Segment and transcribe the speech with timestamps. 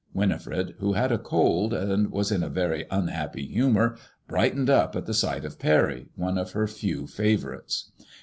[0.15, 3.95] Winifi*ed, who had a cold, and was in a very unhappy humour,
[4.27, 7.91] brightened up at the sight of Parry, one of her few favourites.